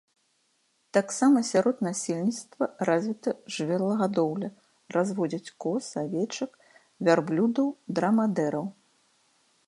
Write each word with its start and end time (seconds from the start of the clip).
Таксама 0.97 1.41
сярод 1.49 1.81
насельніцтва 1.87 2.67
развіта 2.89 3.33
жывёлагадоўля, 3.55 4.49
разводзяць 4.97 5.53
коз, 5.65 5.89
авечак, 6.03 6.51
вярблюдаў-драмадэраў. 7.09 8.65